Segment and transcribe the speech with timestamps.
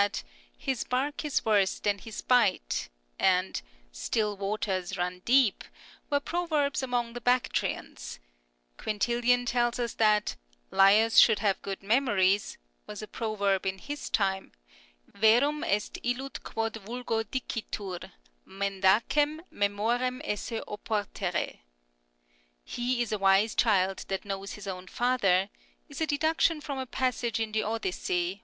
[0.01, 0.23] 4) that"
[0.71, 3.61] His bark is worse than his bite" and"
[3.91, 5.63] Still waters run deep"
[6.09, 8.17] were proverbs among the Bactrians;
[8.79, 10.37] Quintilian tells us that"
[10.81, 14.53] Liars should have good memories" was a proverb in his time,"
[15.07, 18.09] Verum est illud quod vulgo dicitur,
[18.47, 21.31] niendacem memorem esse oportere" (inst.
[21.31, 21.31] iv.
[21.31, 21.57] 2, 91)."
[22.81, 25.51] He is a wise child that knows his own father"
[25.89, 28.39] is a deduction from a passage in the Odyssey (i.